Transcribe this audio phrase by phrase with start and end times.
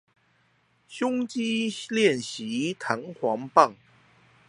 [0.87, 2.43] 胸肌練習
[2.79, 3.75] 彈簧棒